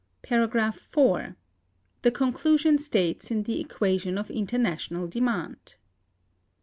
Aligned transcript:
§4. 0.73 1.35
The 2.01 2.09
conclusion 2.09 2.79
states 2.79 3.29
in 3.29 3.43
the 3.43 3.61
Equation 3.61 4.17
of 4.17 4.31
International 4.31 5.05
Demand. 5.07 5.75